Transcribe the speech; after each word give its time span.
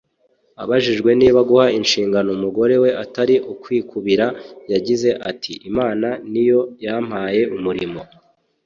Abajijwe 0.63 1.09
niba 1.21 1.39
guha 1.49 1.67
inshingano 1.79 2.29
umugore 2.37 2.75
we 2.83 2.89
atari 3.03 3.35
ukwikubira 3.53 4.25
yagize 4.71 5.09
ati 5.29 5.51
“Imana 5.69 6.07
ni 6.31 6.43
yo 6.49 6.59
yampaye 6.85 7.43
umurimo 7.57 8.01